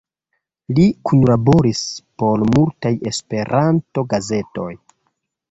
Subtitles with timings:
[0.77, 1.81] Li kunlaboris
[2.23, 4.69] por multaj Esperanto-gazetoj.